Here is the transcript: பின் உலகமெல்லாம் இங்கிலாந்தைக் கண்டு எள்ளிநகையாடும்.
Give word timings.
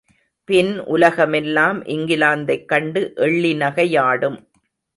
பின் 0.49 0.79
உலகமெல்லாம் 0.85 1.83
இங்கிலாந்தைக் 1.85 2.65
கண்டு 2.65 3.13
எள்ளிநகையாடும். 3.15 4.39